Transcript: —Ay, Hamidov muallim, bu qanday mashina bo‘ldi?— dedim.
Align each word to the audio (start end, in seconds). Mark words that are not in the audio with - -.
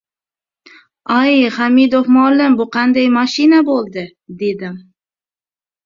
—Ay, 1.17 1.35
Hamidov 1.59 2.09
muallim, 2.17 2.57
bu 2.63 2.69
qanday 2.79 3.09
mashina 3.21 3.63
bo‘ldi?— 3.71 4.09
dedim. 4.45 4.85